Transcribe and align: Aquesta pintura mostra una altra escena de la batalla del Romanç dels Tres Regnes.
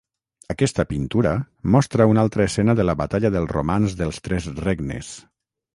Aquesta 0.53 0.85
pintura 0.93 1.33
mostra 1.75 2.09
una 2.13 2.23
altra 2.27 2.49
escena 2.51 2.77
de 2.81 2.89
la 2.93 2.97
batalla 3.03 3.33
del 3.37 3.49
Romanç 3.55 3.99
dels 4.03 4.23
Tres 4.29 4.51
Regnes. 4.67 5.17